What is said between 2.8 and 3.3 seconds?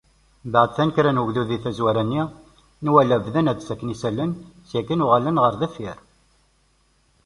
nwala